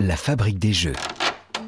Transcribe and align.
la 0.00 0.16
fabrique 0.16 0.58
des 0.58 0.72
jeux. 0.72 0.94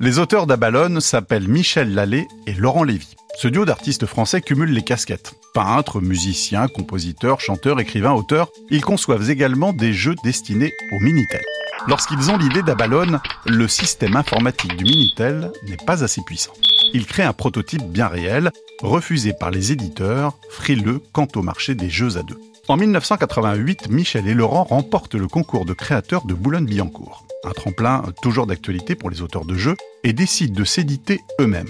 Les 0.00 0.18
auteurs 0.18 0.46
d'Abalone 0.46 1.00
s'appellent 1.00 1.46
Michel 1.46 1.94
Lallet 1.94 2.26
et 2.46 2.54
Laurent 2.54 2.82
Lévy. 2.82 3.14
Ce 3.36 3.48
duo 3.48 3.64
d'artistes 3.64 4.06
français 4.06 4.40
cumule 4.40 4.72
les 4.72 4.82
casquettes. 4.82 5.34
Peintres, 5.52 6.00
musiciens, 6.00 6.66
compositeurs, 6.68 7.40
chanteurs, 7.40 7.78
écrivains, 7.80 8.12
auteurs, 8.12 8.50
ils 8.70 8.84
conçoivent 8.84 9.30
également 9.30 9.72
des 9.72 9.92
jeux 9.92 10.14
destinés 10.24 10.72
au 10.92 11.00
Minitel. 11.00 11.42
Lorsqu'ils 11.86 12.30
ont 12.30 12.38
l'idée 12.38 12.62
d'Abalone, 12.62 13.20
le 13.46 13.68
système 13.68 14.16
informatique 14.16 14.76
du 14.76 14.84
Minitel 14.84 15.52
n'est 15.68 15.76
pas 15.76 16.02
assez 16.02 16.22
puissant. 16.22 16.52
Ils 16.94 17.06
créent 17.06 17.24
un 17.24 17.32
prototype 17.34 17.84
bien 17.84 18.08
réel, 18.08 18.50
refusé 18.80 19.32
par 19.38 19.50
les 19.50 19.72
éditeurs, 19.72 20.38
frileux 20.48 21.02
quant 21.12 21.28
au 21.36 21.42
marché 21.42 21.74
des 21.74 21.90
jeux 21.90 22.16
à 22.16 22.22
deux. 22.22 22.38
En 22.66 22.78
1988, 22.78 23.90
Michel 23.90 24.26
et 24.26 24.32
Laurent 24.32 24.64
remportent 24.64 25.16
le 25.16 25.28
concours 25.28 25.66
de 25.66 25.74
créateurs 25.74 26.24
de 26.24 26.32
Boulogne-Billancourt, 26.32 27.26
un 27.44 27.50
tremplin 27.50 28.02
toujours 28.22 28.46
d'actualité 28.46 28.94
pour 28.94 29.10
les 29.10 29.20
auteurs 29.20 29.44
de 29.44 29.54
jeux, 29.54 29.76
et 30.02 30.14
décident 30.14 30.54
de 30.54 30.64
s'éditer 30.64 31.20
eux-mêmes. 31.40 31.68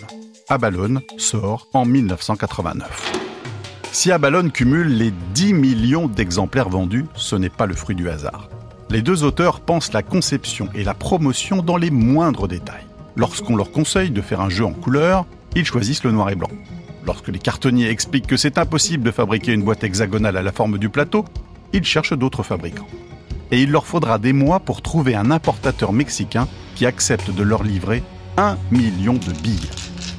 Abalone 0.48 1.00
sort 1.18 1.66
en 1.72 1.84
1989. 1.84 3.12
Si 3.90 4.12
Abalone 4.12 4.52
cumule 4.52 4.96
les 4.96 5.12
10 5.34 5.54
millions 5.54 6.06
d'exemplaires 6.06 6.68
vendus, 6.68 7.06
ce 7.16 7.34
n'est 7.34 7.48
pas 7.48 7.66
le 7.66 7.74
fruit 7.74 7.96
du 7.96 8.08
hasard. 8.08 8.48
Les 8.88 9.02
deux 9.02 9.24
auteurs 9.24 9.62
pensent 9.62 9.92
la 9.92 10.02
conception 10.02 10.68
et 10.76 10.84
la 10.84 10.94
promotion 10.94 11.60
dans 11.62 11.76
les 11.76 11.90
moindres 11.90 12.46
détails. 12.46 12.86
Lorsqu'on 13.16 13.56
leur 13.56 13.72
conseille 13.72 14.10
de 14.10 14.20
faire 14.20 14.40
un 14.40 14.48
jeu 14.48 14.64
en 14.64 14.72
couleur, 14.72 15.26
ils 15.56 15.64
choisissent 15.64 16.04
le 16.04 16.12
noir 16.12 16.30
et 16.30 16.36
blanc. 16.36 16.50
Lorsque 17.06 17.28
les 17.28 17.38
cartonniers 17.38 17.90
expliquent 17.90 18.26
que 18.26 18.36
c'est 18.36 18.56
impossible 18.56 19.04
de 19.04 19.10
fabriquer 19.10 19.52
une 19.52 19.62
boîte 19.62 19.84
hexagonale 19.84 20.36
à 20.36 20.42
la 20.42 20.52
forme 20.52 20.78
du 20.78 20.88
plateau, 20.88 21.24
ils 21.72 21.84
cherchent 21.84 22.16
d'autres 22.16 22.42
fabricants. 22.42 22.86
Et 23.50 23.62
il 23.62 23.70
leur 23.70 23.86
faudra 23.86 24.18
des 24.18 24.32
mois 24.32 24.60
pour 24.60 24.80
trouver 24.80 25.14
un 25.14 25.30
importateur 25.30 25.92
mexicain 25.92 26.48
qui 26.74 26.86
accepte 26.86 27.30
de 27.30 27.42
leur 27.42 27.62
livrer 27.62 28.02
un 28.38 28.56
million 28.70 29.14
de 29.14 29.32
billes. 29.42 29.68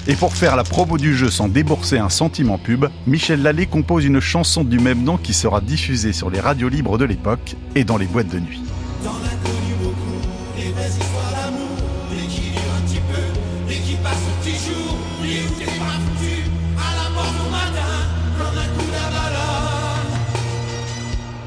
Et 0.08 0.16
pour 0.16 0.34
faire 0.34 0.56
la 0.56 0.64
promo 0.64 0.98
du 1.00 1.16
jeu 1.16 1.32
sans 1.32 1.48
débourser 1.48 1.98
un 1.98 2.10
centime 2.10 2.56
pub, 2.64 2.86
Michel 3.08 3.42
Lallet 3.42 3.66
compose 3.66 4.06
une 4.06 4.20
chanson 4.20 4.64
du 4.64 4.78
même 4.78 5.04
nom 5.04 5.18
qui 5.18 5.34
sera 5.34 5.62
diffusée 5.62 6.14
sur 6.14 6.30
les 6.30 6.40
radios 6.40 6.70
libres 6.70 7.00
de 7.00 7.06
l'époque 7.06 7.56
et 7.74 7.84
dans 7.84 7.98
les 7.98 8.06
boîtes 8.06 8.30
de 8.30 8.40
nuit. 8.40 8.62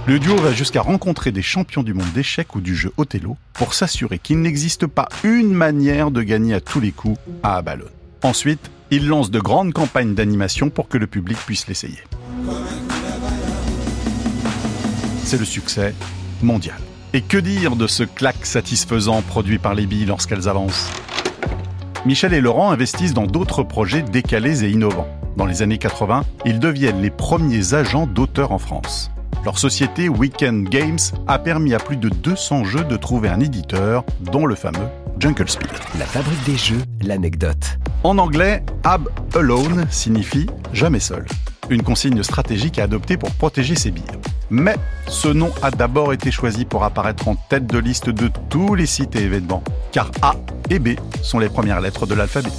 Le 0.08 0.18
duo 0.18 0.36
va 0.36 0.54
jusqu'à 0.54 0.80
rencontrer 0.80 1.32
des 1.32 1.42
champions 1.42 1.82
du 1.82 1.92
monde 1.92 2.10
d'échecs 2.14 2.56
ou 2.56 2.62
du 2.62 2.74
jeu 2.74 2.94
Othello 2.96 3.36
pour 3.52 3.74
s'assurer 3.74 4.18
qu'il 4.18 4.40
n'existe 4.40 4.86
pas 4.86 5.06
une 5.22 5.52
manière 5.52 6.10
de 6.10 6.22
gagner 6.22 6.54
à 6.54 6.62
tous 6.62 6.80
les 6.80 6.92
coups 6.92 7.18
à 7.42 7.56
Abalone. 7.56 7.90
Ensuite, 8.22 8.70
il 8.90 9.06
lance 9.06 9.30
de 9.30 9.38
grandes 9.38 9.74
campagnes 9.74 10.14
d'animation 10.14 10.70
pour 10.70 10.88
que 10.88 10.96
le 10.96 11.06
public 11.06 11.36
puisse 11.36 11.68
l'essayer. 11.68 11.98
C'est 15.24 15.38
le 15.38 15.44
succès 15.44 15.94
mondial. 16.40 16.78
Et 17.12 17.20
que 17.20 17.36
dire 17.36 17.76
de 17.76 17.86
ce 17.86 18.04
claque 18.04 18.46
satisfaisant 18.46 19.20
produit 19.20 19.58
par 19.58 19.74
les 19.74 19.84
billes 19.84 20.06
lorsqu'elles 20.06 20.48
avancent? 20.48 20.90
Michel 22.06 22.32
et 22.32 22.40
Laurent 22.40 22.70
investissent 22.70 23.12
dans 23.12 23.26
d'autres 23.26 23.62
projets 23.62 24.00
décalés 24.00 24.64
et 24.64 24.70
innovants. 24.70 25.08
Dans 25.36 25.44
les 25.44 25.60
années 25.60 25.76
80, 25.76 26.24
ils 26.46 26.60
deviennent 26.60 27.02
les 27.02 27.10
premiers 27.10 27.74
agents 27.74 28.06
d'auteurs 28.06 28.52
en 28.52 28.58
France. 28.58 29.10
Leur 29.44 29.58
société 29.58 30.08
Weekend 30.08 30.68
Games 30.68 30.98
a 31.26 31.38
permis 31.38 31.74
à 31.74 31.78
plus 31.78 31.96
de 31.96 32.08
200 32.08 32.64
jeux 32.64 32.84
de 32.84 32.96
trouver 32.96 33.28
un 33.28 33.40
éditeur, 33.40 34.04
dont 34.20 34.46
le 34.46 34.54
fameux 34.54 34.88
Jungle 35.18 35.48
Speed. 35.48 35.70
La 35.98 36.06
fabrique 36.06 36.42
des 36.44 36.56
jeux, 36.56 36.82
l'anecdote. 37.02 37.78
En 38.04 38.18
anglais, 38.18 38.62
Ab 38.84 39.08
Alone 39.34 39.86
signifie 39.90 40.46
jamais 40.72 41.00
seul. 41.00 41.26
Une 41.70 41.82
consigne 41.82 42.22
stratégique 42.22 42.78
à 42.78 42.84
adopter 42.84 43.16
pour 43.16 43.30
protéger 43.32 43.74
ses 43.74 43.90
billes. 43.90 44.04
Mais 44.50 44.76
ce 45.06 45.28
nom 45.28 45.50
a 45.62 45.70
d'abord 45.70 46.12
été 46.12 46.30
choisi 46.30 46.64
pour 46.64 46.84
apparaître 46.84 47.28
en 47.28 47.34
tête 47.34 47.66
de 47.66 47.78
liste 47.78 48.10
de 48.10 48.30
tous 48.48 48.74
les 48.74 48.86
sites 48.86 49.14
et 49.16 49.22
événements, 49.22 49.62
car 49.92 50.10
A 50.22 50.34
et 50.70 50.78
B 50.78 50.90
sont 51.22 51.38
les 51.38 51.48
premières 51.48 51.80
lettres 51.80 52.06
de 52.06 52.14
l'alphabet. 52.14 52.50